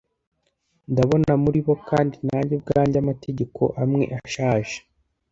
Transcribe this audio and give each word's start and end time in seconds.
Ndabona 0.91 1.31
muri 1.43 1.59
bo 1.67 1.75
kandi 1.89 2.15
nanjye 2.27 2.51
ubwanjye 2.57 2.97
amategeko 3.03 3.61
amwe 3.83 4.03
ashaje. 4.19 4.77